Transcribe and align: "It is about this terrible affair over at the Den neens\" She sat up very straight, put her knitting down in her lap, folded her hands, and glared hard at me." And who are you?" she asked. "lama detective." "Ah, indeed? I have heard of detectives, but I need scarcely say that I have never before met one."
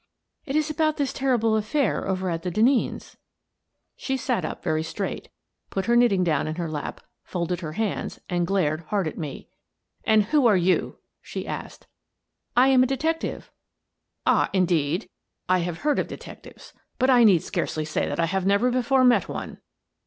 "It 0.47 0.55
is 0.55 0.71
about 0.71 0.97
this 0.97 1.13
terrible 1.13 1.55
affair 1.55 2.07
over 2.07 2.31
at 2.31 2.41
the 2.41 2.49
Den 2.49 2.65
neens\" 2.65 3.17
She 3.95 4.17
sat 4.17 4.43
up 4.43 4.63
very 4.63 4.81
straight, 4.81 5.29
put 5.69 5.85
her 5.85 5.95
knitting 5.95 6.23
down 6.23 6.47
in 6.47 6.55
her 6.55 6.67
lap, 6.67 7.01
folded 7.23 7.59
her 7.59 7.73
hands, 7.73 8.19
and 8.27 8.47
glared 8.47 8.81
hard 8.85 9.07
at 9.07 9.19
me." 9.19 9.47
And 10.07 10.23
who 10.23 10.47
are 10.47 10.57
you?" 10.57 10.97
she 11.31 11.45
asked. 11.45 11.85
"lama 12.57 12.87
detective." 12.87 13.51
"Ah, 14.25 14.49
indeed? 14.53 15.07
I 15.47 15.59
have 15.59 15.81
heard 15.81 15.99
of 15.99 16.07
detectives, 16.07 16.73
but 16.97 17.11
I 17.11 17.23
need 17.23 17.43
scarcely 17.43 17.85
say 17.85 18.07
that 18.07 18.19
I 18.19 18.25
have 18.25 18.43
never 18.47 18.71
before 18.71 19.03
met 19.03 19.29
one." 19.29 19.59